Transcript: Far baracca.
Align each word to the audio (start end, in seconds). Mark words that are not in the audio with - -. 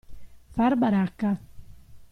Far 0.55 0.77
baracca. 0.83 1.37